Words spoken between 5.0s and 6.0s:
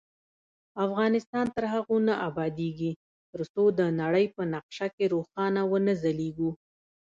روښانه ونه